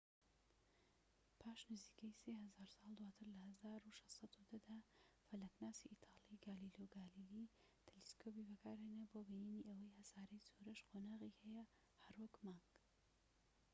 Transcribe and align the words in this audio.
پاش 1.41 1.59
نزیکەی 1.73 2.19
سێ 2.21 2.31
هەزار 2.43 2.69
ساڵ 2.77 2.89
دواتر، 2.97 3.27
لە 3.37 3.43
١٦١٠ 3.49 4.35
دا، 4.67 4.77
فەلەكناسی 5.27 5.89
ئیتالی 5.91 6.41
گالیلۆ 6.45 6.85
گالیلی 6.95 7.51
تەلەسکۆبێکی 7.87 8.49
بەکارهێنا 8.51 9.03
بۆ 9.11 9.19
بینینی 9.29 9.65
ئەوەی 9.67 9.95
هەساری 9.97 10.43
زوهرەش 10.47 10.79
قۆناغی 10.89 11.37
هەیە، 11.41 11.63
هەر 12.03 12.15
وەك 12.21 12.35
مانگ 12.45 12.65